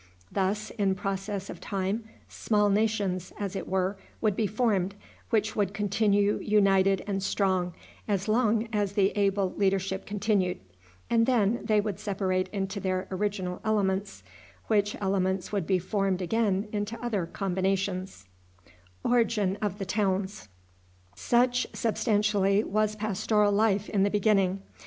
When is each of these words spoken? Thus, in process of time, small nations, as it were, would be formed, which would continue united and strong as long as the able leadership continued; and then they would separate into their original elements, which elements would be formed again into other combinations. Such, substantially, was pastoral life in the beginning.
Thus, 0.31 0.71
in 0.79 0.95
process 0.95 1.47
of 1.47 1.61
time, 1.61 2.05
small 2.27 2.71
nations, 2.71 3.31
as 3.39 3.55
it 3.55 3.67
were, 3.67 3.97
would 4.19 4.35
be 4.35 4.47
formed, 4.47 4.95
which 5.29 5.55
would 5.55 5.75
continue 5.75 6.39
united 6.41 7.03
and 7.05 7.21
strong 7.21 7.75
as 8.07 8.27
long 8.27 8.67
as 8.73 8.93
the 8.93 9.09
able 9.11 9.51
leadership 9.53 10.07
continued; 10.07 10.59
and 11.11 11.27
then 11.27 11.59
they 11.65 11.79
would 11.79 11.99
separate 11.99 12.47
into 12.51 12.79
their 12.79 13.07
original 13.11 13.61
elements, 13.63 14.23
which 14.65 14.95
elements 14.99 15.51
would 15.51 15.67
be 15.67 15.77
formed 15.77 16.19
again 16.23 16.67
into 16.71 16.99
other 16.99 17.27
combinations. 17.27 18.25
Such, 21.15 21.67
substantially, 21.73 22.63
was 22.63 22.95
pastoral 22.95 23.51
life 23.51 23.87
in 23.87 24.01
the 24.01 24.09
beginning. 24.09 24.63